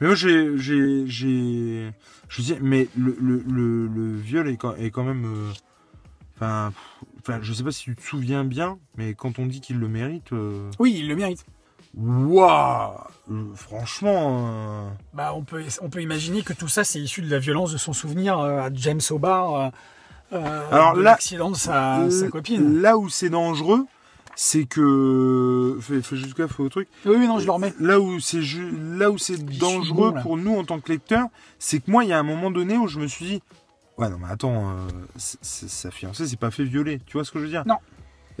[0.00, 1.90] Mais moi, j'ai, j'ai, j'ai,
[2.28, 5.52] je dis, mais le, le, le, le viol est quand, est quand même, euh,
[6.36, 6.72] enfin,
[7.20, 9.88] enfin, je sais pas si tu te souviens bien, mais quand on dit qu'il le
[9.88, 11.46] mérite, euh, oui, il le mérite.
[11.96, 12.92] Waouh,
[13.30, 17.30] euh, franchement, euh, Bah, on, peut, on peut imaginer que tout ça, c'est issu de
[17.30, 19.70] la violence de son souvenir euh, à James O'Barr,
[20.32, 22.80] euh, Alors de là- l'accident de sa, copine.
[22.80, 23.84] Là où c'est dangereux,
[24.36, 26.88] c'est que, fais, fais juste gaffe au truc.
[27.04, 27.74] Oui, oui, non, je le remets.
[27.80, 28.40] Là où c'est
[28.98, 31.26] là où c'est dangereux bon, pour nous en tant que lecteurs,
[31.58, 33.42] c'est que moi, il y a un moment donné où je me suis dit,
[33.98, 37.00] ouais, non, mais attends, euh, sa fiancée, c'est pas fait violer.
[37.06, 37.64] Tu vois ce que je veux dire?
[37.66, 37.76] Non.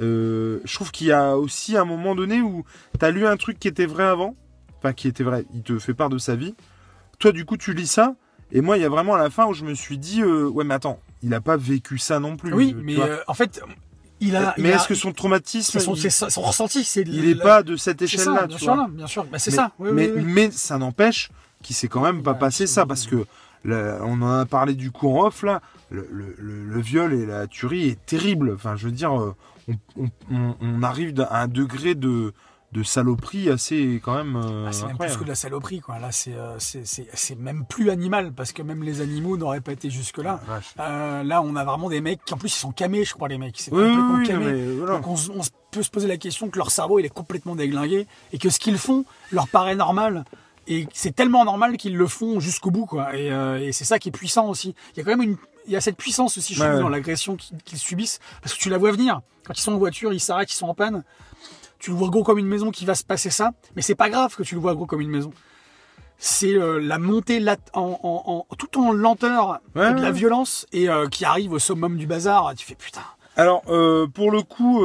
[0.00, 2.64] Euh, je trouve qu'il y a aussi un moment donné où
[2.98, 4.34] t'as lu un truc qui était vrai avant,
[4.78, 6.54] enfin qui était vrai, il te fait part de sa vie.
[7.18, 8.14] Toi, du coup, tu lis ça,
[8.52, 10.48] et moi, il y a vraiment à la fin où je me suis dit, euh,
[10.48, 12.52] ouais, mais attends, il a pas vécu ça non plus.
[12.54, 13.60] Oui, mais euh, en fait,
[14.20, 14.54] il a.
[14.58, 18.00] mais est-ce que son traumatisme, son, il, ressenti, c'est il est la- pas de cette
[18.00, 19.24] échelle-là, bien tu sûr, vois là, bien sûr.
[19.24, 19.72] Bah, c'est ça.
[19.78, 20.22] Oui, mais, oui, oui.
[20.26, 21.28] mais ça n'empêche
[21.62, 23.26] qu'il s'est quand même pas Ouais, passé ça parce que
[23.66, 25.60] là, on en a parlé du coup en off là.
[25.90, 28.52] Le, le- le- le viol et la tuerie est terrible.
[28.54, 29.12] Enfin, je veux dire,
[29.68, 32.32] on, on- on- on arrive à un degré de,
[32.72, 35.98] de saloperie assez quand même euh, Ah, c'est même plus que de la saloperie, quoi.
[35.98, 39.90] Là, c'est, euh, c'est, même plus animal, parce que même les animaux n'auraient pas été
[39.90, 40.40] jusque-là.
[40.48, 40.60] Ah.
[40.82, 43.28] Euh, là, on a vraiment des mecs qui, en plus, ils sont camés, je crois,
[43.28, 43.58] les mecs.
[43.58, 44.98] C'est Oui, oui, mais voilà.
[45.00, 45.40] Donc, on,
[45.72, 48.58] peut se poser la question que leur cerveau, il est complètement déglingué, et que ce
[48.58, 50.24] qu'ils font leur paraît normal.
[50.66, 53.16] Et c'est tellement normal qu'ils le font jusqu'au bout, quoi.
[53.16, 54.74] Et, euh, et c'est ça qui est puissant aussi.
[54.94, 56.88] Il y a quand même une, il y a cette puissance aussi, je Ouais, dans
[56.88, 59.20] l'agression qu'ils, subissent, parce que tu la vois venir.
[59.44, 61.04] Quand ils sont en voiture, ils s'arrêtent, ils sont en panne.
[61.78, 64.10] Tu le vois gros comme une maison qui va se passer ça, mais c'est pas
[64.10, 65.32] grave que tu le vois gros comme une maison.
[66.18, 67.42] C'est euh, la montée
[67.72, 71.58] en, en- en- tout en lenteur Ouais, de la violence et euh, qui arrive au
[71.58, 72.52] summum du bazar.
[72.56, 73.00] Tu fais putain.
[73.36, 74.82] Alors, euh, pour le coup,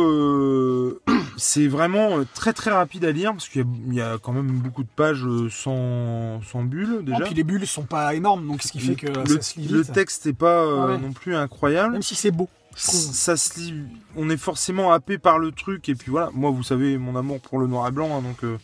[1.37, 4.17] c'est vraiment euh, très très rapide à lire parce qu'il y, a- il y a
[4.21, 7.25] quand même beaucoup de pages euh, sans, sans bulles Et déjà.
[7.25, 9.67] puis les bulles sont pas énormes, donc ce qui fait que le, ça se lit
[9.67, 9.91] le vite.
[9.93, 10.97] texte n'est pas euh, Ah ouais.
[10.97, 11.93] non plus incroyable.
[11.93, 12.49] Même si c'est beau.
[12.75, 13.73] ça se lit,
[14.15, 16.29] on est forcément happé par le truc et puis voilà.
[16.33, 18.57] Moi, vous savez mon amour pour le noir et blanc, hein, donc euh,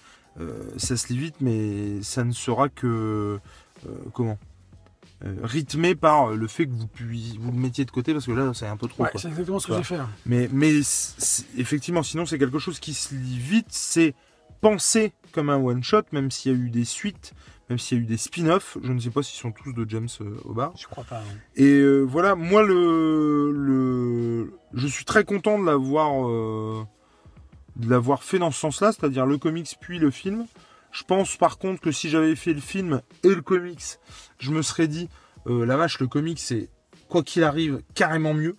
[0.78, 4.38] ça se lit vite, mais ça ne sera que euh, comment?
[5.44, 8.52] Rythmé par le fait que vous puissiez, vous le mettiez de côté parce que là,
[8.54, 9.04] c'est un peu trop.
[9.04, 9.96] Ouais, c'est exactement ce que j'ai fait.
[9.98, 10.10] hein.
[10.26, 10.72] Mais, mais
[11.58, 13.68] effectivement, sinon c'est quelque chose qui se lit vite.
[13.70, 14.16] C'est
[14.62, 17.34] pensé comme un one shot, même s'il y a eu des suites,
[17.70, 18.78] même s'il y a eu des spin-offs.
[18.84, 20.74] Je ne sais pas s'ils sont tous de James euh, Hobart.
[20.78, 21.20] Je crois pas.
[21.20, 21.38] hein.
[21.56, 26.84] Et euh, voilà, moi le, le, je suis très content de l'avoir, euh,
[27.76, 30.46] de l'avoir fait dans ce sens-là, c'est-à-dire le comics puis le film.
[30.91, 33.82] Je pense par contre que si j'avais fait le film et le comics,
[34.39, 35.10] je me serais dit,
[35.47, 36.69] euh, la vache, le comics c'est
[37.10, 38.56] quoi qu'il arrive carrément mieux.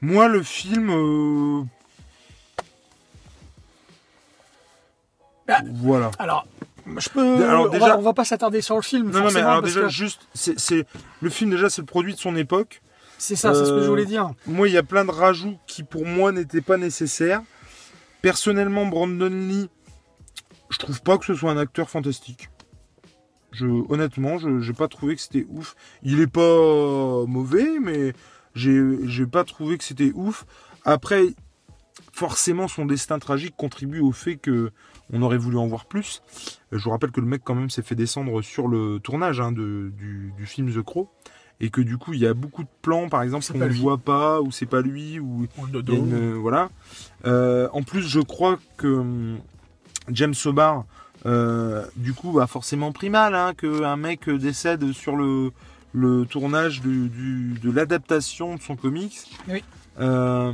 [0.00, 1.62] Moi le film, euh,
[5.48, 5.60] Ah.
[5.76, 6.10] voilà.
[6.18, 6.46] Alors,
[6.98, 7.42] je peux.
[7.44, 9.10] Alors, on, déjà- va, on va pas s'attarder sur le film.
[9.10, 10.86] Non, non, mais alors déjà, que juste, c'est,
[11.22, 12.82] le film déjà, c'est le produit de son époque.
[13.16, 14.30] c'est ça, c'est ce que je euh, voulais dire.
[14.46, 17.40] Moi, il y a plein de rajouts qui, pour moi, n'étaient pas nécessaires.
[18.20, 19.70] Personnellement, Brandon Lee,
[20.70, 22.50] je trouve pas que ce soit un acteur fantastique.
[23.52, 25.74] Je, honnêtement, je j'ai pas trouvé que c'était ouf.
[26.02, 28.12] Il est pas mauvais, mais
[28.54, 30.44] j'ai pas trouvé que c'était ouf.
[30.84, 31.28] Après,
[32.12, 34.70] forcément, son destin tragique contribue au fait que
[35.10, 36.22] on aurait voulu en voir plus.
[36.72, 39.40] Euh, Je vous rappelle que le mec, quand même, s'est fait descendre sur le tournage
[39.40, 41.08] hein, de, du, du film The Crow.
[41.60, 43.98] Et que du coup, il y a beaucoup de plans, par exemple, qu'on ne voit
[43.98, 45.94] pas, ou c'est pas lui, ou le dodo.
[45.94, 46.68] une- voilà.
[47.24, 49.38] Euh, en plus, je crois que hum,
[50.12, 50.84] James Sobar,
[51.26, 55.50] euh, du coup, a forcément pris mal hein, qu'un mec décède sur le,
[55.92, 59.18] le tournage du, du- de l'adaptation de son comics.
[59.48, 59.62] Oui.
[60.00, 60.52] Euh,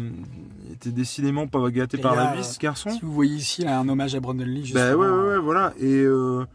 [0.66, 2.88] il était décidément pas gâté Et par là, la vie, ce garçon.
[2.90, 4.70] Si vous voyez ici, là, un hommage à Brandon Lee.
[4.72, 5.00] Bah justement.
[5.02, 5.74] ouais, ouais, ouais, voilà.
[5.78, 6.46] Et euh,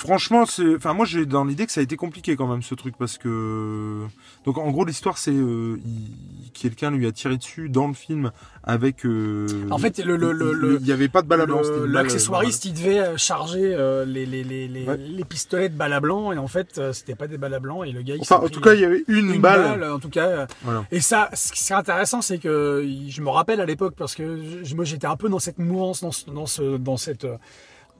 [0.00, 2.74] franchement, c'est, enfin, moi, j'ai dans l'idée que ça a été compliqué quand même ce
[2.74, 4.06] truc parce que,
[4.46, 8.32] donc, en gros, l'histoire, c'est euh, il- quelqu'un lui a tiré dessus dans le film
[8.64, 9.04] avec.
[9.04, 11.60] euh, En fait, le- le- le- il- n'y avait pas de balle à blanc.
[11.60, 14.96] Balle, euh, L'accessoiriste, il devait euh, charger euh, les, les, les, les, Ouais.
[14.96, 17.60] les pistolets de balles à blanc, et en fait, euh, c'était pas des balles à
[17.60, 19.84] blanc, et le gars, il Enfin, en tout cas, il y avait une, une balle.
[19.84, 20.46] en tout cas.
[20.62, 20.84] Voilà.
[20.90, 24.38] Et ça, ce qui est intéressant, c'est que je me rappelle à l'époque, parce que
[24.64, 27.26] je- moi, j'étais un peu dans cette mouvance, dans ce, dans ce, dans cette,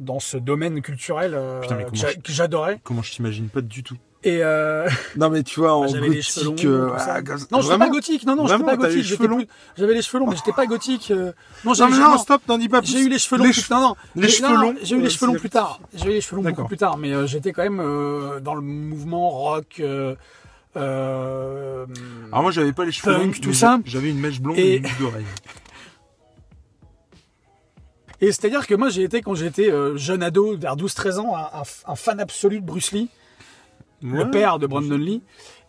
[0.01, 2.81] dans ce domaine culturel euh, Putain, mais comment je- que j'adorais.
[2.83, 3.97] Comment je t'imagine pas du tout.
[4.23, 4.87] Et euh,
[5.17, 6.51] Non, mais tu vois, en j'avais les cheveux longs.
[6.51, 6.67] gothique.
[6.67, 8.27] euh, ah, non, vraiment pas gothique.
[8.27, 9.03] Non, non, j'étais pas gothique.
[9.05, 9.47] j'étais plus-
[9.79, 11.11] J'avais les cheveux longs, mais j'étais pas gothique.
[11.11, 11.33] euh,
[11.65, 12.91] Non, Non, j'ai non, non, stop, n'en dis pas plus.
[12.93, 13.45] J'ai eu les cheveux longs.
[13.45, 13.95] Les plus- cheveux- Non, non.
[14.17, 15.81] les cheveux non, longs, J'ai eu les euh, cheveux longs plus tard.
[15.95, 18.55] J'ai eu les cheveux longs beaucoup plus tard, mais euh, j'étais quand même euh, dans
[18.55, 19.77] le mouvement rock.
[19.81, 20.15] euh,
[20.77, 21.87] euh,
[22.31, 23.79] Alors moi, j'avais pas les cheveux longs, tout ça.
[23.85, 25.25] J'avais une mèche blonde Et- et une boucle d'oreille.
[28.21, 31.95] Et c'est-à-dire que moi, j'ai été, quand j'étais euh, jeune ado, vers 12-13 ans, un,
[31.97, 33.09] fan absolu de Bruce Lee,
[34.03, 35.23] le père de Brandon Lee.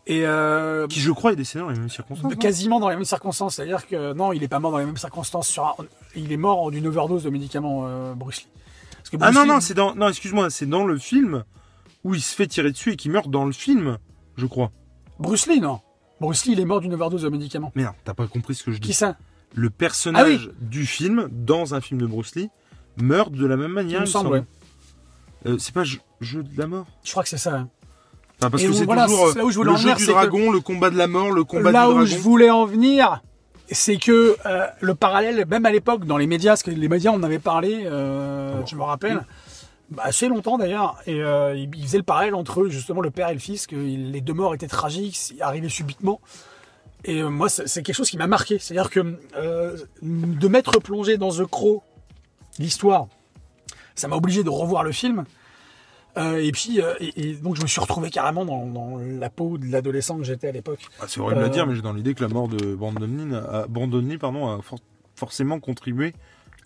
[0.08, 2.32] Et euh, Qui, je crois, est décédé dans les mêmes circonstances.
[2.34, 2.36] hein.
[2.36, 3.56] quasiment dans les mêmes circonstances.
[3.56, 5.48] C'est-à-dire que non, il est pas mort dans les mêmes circonstances.
[5.48, 5.76] Sur un-
[6.16, 8.48] il est mort d'une overdose de médicaments, euh, Bruce Lee.
[8.98, 9.94] Parce que Ah non, Lee- non, c'est dans.
[9.96, 11.44] Non, excuse-moi, c'est dans le film
[12.04, 13.98] où il se fait tirer dessus et qui meurt dans le film,
[14.38, 14.72] je crois.
[15.20, 15.82] Bruce Lee, non.
[16.20, 17.72] Bruce Lee, il est mort d'une overdose de médicaments.
[17.76, 18.94] Non, t'as pas compris ce que je Qui dis.
[18.94, 19.18] ça?
[19.54, 22.50] Le personnage Ah du film, dans un film de Bruce Lee,
[22.98, 24.00] meurt de la même manière.
[24.00, 24.44] Il me semble, ouais.
[25.46, 27.56] Euh, c'est pas jeu, jeu de la mort Je crois que c'est ça.
[27.56, 27.70] hein.
[28.40, 29.84] Enfin, Parce Et que c'est voilà, toujours là où je euh, voulais le en jeu
[29.84, 32.06] venir, du que- dragon, le combat de la mort, le combat Là du où dragon.
[32.06, 33.22] je voulais en venir,
[33.70, 37.12] c'est que euh, le parallèle, même à l'époque, dans les médias, parce que les médias,
[37.12, 39.26] on en avait parlé, euh, je me rappelle,
[39.90, 43.34] bah, assez longtemps d'ailleurs, et euh, il faisait le parallèle entre justement le père et
[43.34, 46.20] le fils, que les deux morts étaient tragiques, arrivé subitement.
[47.06, 48.60] Et euh, moi, c'est quelque chose qui m'a marqué.
[48.60, 51.84] C'est-à-dire que euh, de m'être plongé dans The Crow,
[52.60, 53.08] l'histoire,
[53.96, 55.24] ça m'a obligé de revoir le film.
[56.18, 59.30] Euh, et puis, euh, et, et donc, je me suis retrouvé carrément dans, dans la
[59.30, 60.82] peau de l'adolescent que j'étais à l'époque.
[61.00, 64.16] Ah, c'est horrible à dire, mais j'ai dans l'idée que la mort de Brandon Lee,
[64.16, 64.80] a, pardon, a for-
[65.16, 66.14] forcément contribué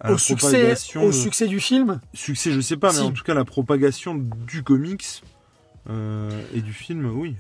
[0.02, 1.04] à Au la succès, propagation.
[1.04, 3.02] au de- succès du film, Succès, je sais pas, mais Si.
[3.04, 5.22] en tout cas la propagation du comics
[5.88, 7.36] et du film, oui.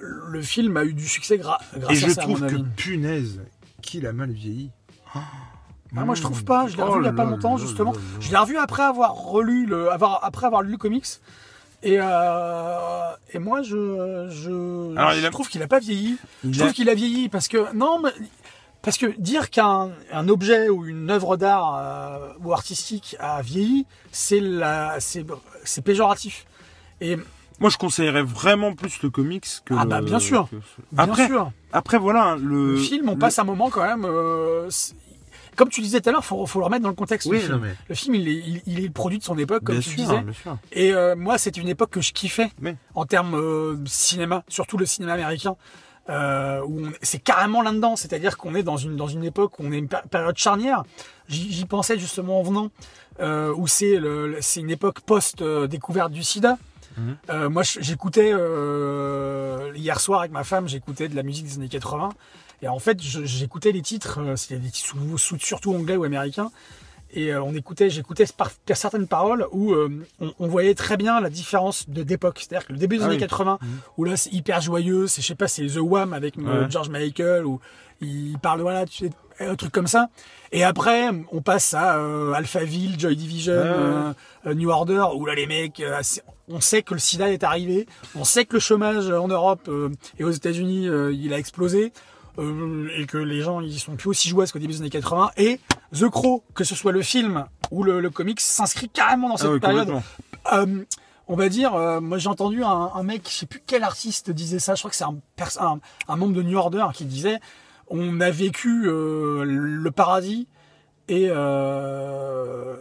[0.00, 2.48] Le film a eu du succès gra- grâce et à je ça, à trouve mon
[2.48, 3.40] que punaise,
[3.82, 4.70] qu'il a mal vieilli.
[5.14, 5.20] Ah,
[6.04, 6.66] moi, je trouve pas.
[6.68, 7.92] Je l'ai revu il y a pas longtemps, justement.
[8.20, 11.06] Je l'ai revu après avoir relu le, avoir, après avoir lu le comics.
[11.82, 16.18] Et, euh, et moi, je, je, Alors, je il a- trouve qu'il a pas vieilli.
[16.44, 18.10] Il Je a- trouve qu'il a vieilli parce que non, mais
[18.82, 23.86] parce que dire qu'un un objet ou une œuvre d'art euh, ou artistique a vieilli,
[24.12, 25.24] c'est la, c'est,
[25.64, 26.46] c'est péjoratif.
[27.00, 27.16] Et
[27.60, 29.74] Moi, je conseillerais vraiment plus le comics que.
[29.76, 30.48] Ah bah, bien sûr.
[30.50, 33.68] que bien Après, sûr, après voilà, hein, le, le film, on le- passe un moment
[33.70, 34.04] quand même.
[34.04, 34.70] euh,
[35.56, 37.26] comme tu disais tout à l'heure, faut, faut le remettre dans le contexte.
[37.28, 37.54] Oui, le, film.
[37.56, 39.74] non, mais- le film, il est, il, il est le produit de son époque, comme
[39.74, 40.20] bien tu sûr, disais.
[40.20, 40.56] bien sûr.
[40.70, 44.44] Et euh, moi, c'est une époque que je kiffais Mais- en termes euh, de cinéma,
[44.48, 45.56] surtout le cinéma américain.
[46.10, 49.64] Euh, où on- c'est carrément là-dedans, c'est-à-dire qu'on est dans une dans une époque où
[49.66, 50.84] on est une péri- période charnière.
[51.28, 52.70] J'y j'y pensais justement en venant,
[53.20, 56.56] euh, où c'est le, le- c'est une époque post découverte du SIDA.
[57.30, 61.68] Euh, moi, j'écoutais euh, hier soir avec ma femme, j'écoutais de la musique des années
[61.68, 62.10] 80,
[62.62, 64.94] et en fait, j'écoutais les titres, euh, c'était des titres
[65.38, 66.50] surtout anglais ou américains,
[67.10, 71.30] et on écoutait, j'écoutais par, certaines paroles où euh, on, on voyait très bien la
[71.30, 72.38] différence de d'époque.
[72.40, 73.20] C'est-à-dire que le début des Ah années oui.
[73.20, 73.58] 80,
[73.96, 76.66] où là c'est hyper joyeux, c'est je sais pas, c'est The Wham avec Ouais.
[76.68, 77.60] George Michael où
[78.00, 80.08] il parle voilà, tu sais, un truc comme ça.
[80.52, 84.12] Et après, on passe à euh, Alphaville, Joy Division, euh,
[84.46, 86.00] euh, New Order, où là les mecs, euh,
[86.48, 89.90] on sait que le SIDA est arrivé, on sait que le chômage en Europe euh,
[90.18, 91.92] et aux États-Unis euh, il a explosé.
[92.38, 95.30] euh, et que les gens ils sont plus aussi joués qu'au début des années 80
[95.36, 95.60] et
[95.92, 99.48] The Crow que ce soit le film ou le, le comics s'inscrit carrément dans cette
[99.48, 99.92] Ah oui, période.
[100.52, 100.84] euh,
[101.26, 104.30] on va dire, euh, moi j'ai entendu un, un mec, je sais plus quel artiste
[104.30, 105.16] disait ça, je crois que c'est un,
[105.60, 107.38] un, un membre de New Order qui disait,
[107.90, 110.46] on a vécu euh, le paradis
[111.08, 112.76] et euh,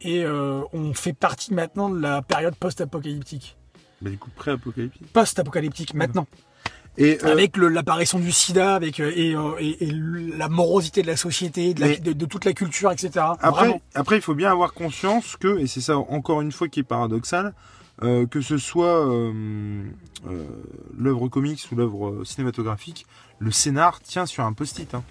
[0.00, 3.56] et euh, on fait partie maintenant de la période post-apocalyptique.
[4.02, 5.10] Bah, du coup, pré-apocalyptique.
[5.12, 6.26] Post-apocalyptique maintenant,
[6.98, 9.90] Et euh, avec l'apparition du SIDA, avec et, et- et
[10.36, 13.10] la morosité de la société, de, la- Mais- de, de toute la culture, etc.
[13.40, 13.80] Après, Vraiment.
[13.94, 16.84] après, il faut bien avoir conscience que, et c'est ça encore une fois qui est
[16.84, 17.54] paradoxal,
[18.02, 19.82] euh, que ce soit euh,
[20.98, 23.06] l'œuvre comics ou l'œuvre cinématographique,
[23.40, 24.94] le scénar tient sur un post-it.
[24.94, 25.02] hein.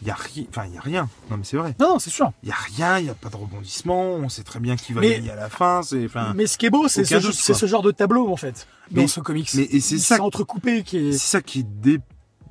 [0.00, 1.08] Il y a rien, enfin il y a rien.
[1.28, 1.74] Non mais c'est vrai.
[1.80, 2.30] Non, non, c'est sûr.
[2.44, 4.12] Il y a rien, il y a pas de rebondissement.
[4.12, 5.82] On sait très bien qui va Mais- gagner à la fin.
[5.82, 6.34] C'est enfin.
[6.36, 9.18] Mais ce qui est beau, c'est ce, genre de tableau en fait dans Mais- ce
[9.18, 9.50] comics.
[9.54, 11.12] mais- et c'est ça entrecoupé qui est.
[11.12, 11.98] C'est ça qui est dé-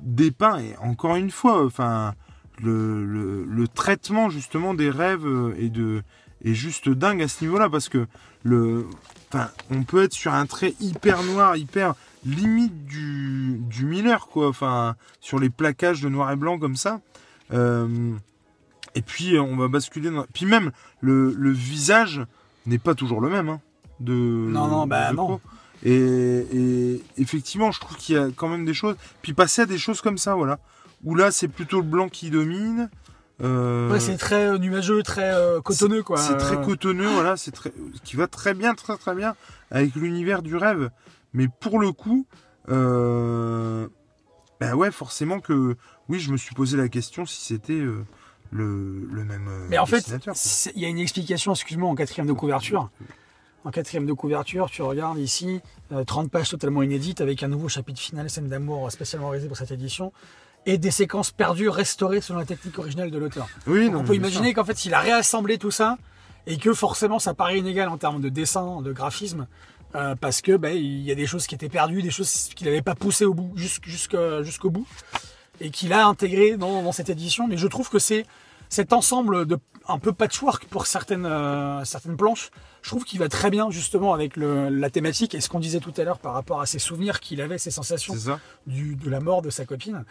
[0.02, 2.14] dépeint et encore une fois, enfin
[2.62, 6.02] le, le, le traitement justement des rêves euh, et de
[6.44, 8.06] est juste dingue à ce niveau-là parce que
[8.42, 8.86] le,
[9.32, 11.94] enfin on peut être sur un trait hyper noir, hyper
[12.24, 17.00] limite du, du Miller quoi, enfin sur les plaquages de noir et blanc comme ça.
[17.52, 18.12] Euh,
[18.94, 20.26] et puis on va basculer dans...
[20.32, 22.22] Puis même le, le visage
[22.66, 23.60] n'est pas toujours le même hein,
[24.00, 25.40] de Non, non, bah non.
[25.84, 25.92] Et,
[26.52, 28.96] et effectivement, je trouve qu'il y a quand même des choses.
[29.22, 30.58] Puis passer à des choses comme ça, voilà.
[31.04, 32.90] Où là, c'est plutôt le blanc qui domine.
[33.40, 36.16] Euh, Ouais, c'est très euh, nuageux, très euh, cotonneux quoi.
[36.16, 37.36] c'est très cotonneux, voilà.
[37.36, 39.36] C'est très, qui va très bien, très très bien
[39.70, 40.90] avec l'univers du rêve.
[41.32, 42.26] Mais pour le coup,
[42.88, 43.88] euh,
[44.60, 45.76] bah ouais, forcément que
[46.08, 48.04] oui, je me suis posé la question si c'était euh,
[48.50, 49.46] le, le même.
[49.48, 50.04] euh, Mais en fait,
[50.74, 52.90] il y a une explication, excuse-moi, en quatrième de couverture.
[53.64, 55.60] En quatrième de couverture, tu regardes ici,
[55.92, 59.56] euh, 30 pages totalement inédites avec un nouveau chapitre final, scène d'amour spécialement réalisé pour
[59.56, 60.12] cette édition,
[60.64, 63.48] et des séquences perdues restaurées selon la technique originale de l'auteur.
[63.66, 65.98] oui, non, on peut imaginer qu'en fait, il a réassemblé tout ça
[66.46, 69.46] et que forcément, ça paraît inégal en termes de dessin, de graphisme,
[69.94, 72.66] euh, parce que ben, il y a des choses qui étaient perdues, des choses qu'il
[72.66, 74.86] n'avait pas poussées au bout, jusqu'- jusqu'au bout,
[75.60, 77.48] et qu'il a intégré dans, dans cette édition.
[77.48, 78.26] Mais je trouve que c'est
[78.68, 79.58] cet ensemble de
[79.90, 82.50] un peu patchwork pour certaines euh, certaines planches.
[82.82, 85.80] Je trouve qu'il va très bien justement avec le, la thématique et ce qu'on disait
[85.80, 88.12] tout à l'heure par rapport à ses souvenirs qu'il avait, ses sensations
[88.66, 90.04] du, de la mort de sa copine.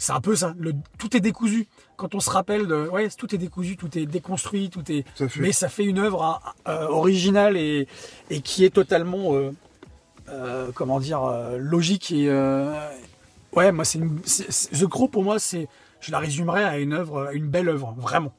[0.00, 0.54] C'est un peu ça.
[0.58, 1.68] Le, tout est décousu.
[1.96, 5.04] Quand on se rappelle de, ouais, tout est décousu, tout est déconstruit, tout est.
[5.14, 5.28] Fait.
[5.40, 7.86] Mais ça fait une œuvre euh, originale et,
[8.30, 9.50] et qui est totalement, euh,
[10.30, 11.20] euh, comment dire,
[11.58, 12.30] logique et.
[13.52, 14.20] ouais, moi, c'est une.
[14.22, 15.68] The Crow, pour moi, c'est.
[16.00, 18.32] Je la résumerais à une œuvre, à une belle œuvre, vraiment.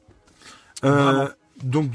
[0.82, 1.28] Vraiment.
[1.62, 1.92] donc,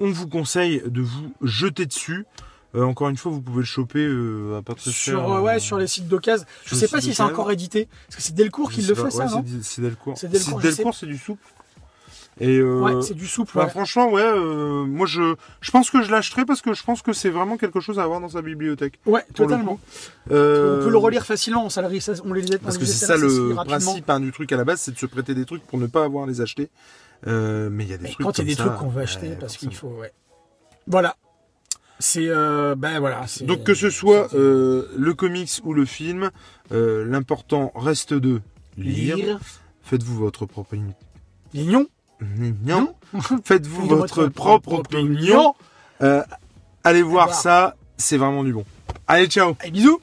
[0.00, 2.26] on vous conseille de vous jeter dessus.
[2.74, 4.92] Euh, encore une fois, vous pouvez le choper euh, à cher.
[4.92, 6.46] Sur, euh, ouais, sur les sites d'occasion.
[6.64, 7.86] Je sur sais pas si c'est encore édité.
[8.06, 9.04] Parce que c'est Delcourt qui le pas.
[9.04, 10.16] fait, ça, Ouais, non c'est- Delcourt.
[10.16, 11.42] C'est Delcourt, c'est du souple.
[12.40, 13.52] Et euh, Ouais, c'est du souple.
[13.54, 13.70] bah, ouais.
[13.70, 17.12] franchement, ouais, euh, moi je, je pense que je l'achèterai parce que je pense que
[17.12, 18.98] c'est vraiment quelque chose à avoir dans sa bibliothèque.
[19.04, 19.78] Ouais, totalement.
[20.30, 21.82] Euh, On peut le relire facilement, ça,
[22.24, 24.92] on les Parce que c'est ça le principe hein, du truc à la base, c'est
[24.92, 26.70] de se prêter des trucs pour ne pas avoir à les acheter.
[27.26, 28.26] Euh, mais il y a des Mais trucs.
[28.26, 30.00] quand il y a des trucs qu'on veut acheter, parce qu'il faut.
[30.86, 31.16] Voilà.
[32.02, 33.26] C'est, euh, ben voilà.
[33.42, 36.32] Donc que ce soit euh, le comics ou le film,
[36.72, 38.40] euh, l'important reste de
[38.76, 39.16] lire.
[39.16, 39.40] lire,
[39.84, 40.94] Faites-vous votre propre opinion.
[41.54, 41.86] mignon,
[42.64, 42.94] Non.
[43.44, 45.54] Faites-vous Faites votre propre opinion.
[46.02, 46.24] Euh,
[46.82, 47.38] allez voir voir.
[47.38, 48.64] ça, c'est vraiment du bon.
[49.06, 50.00] Allez, ciao bisous.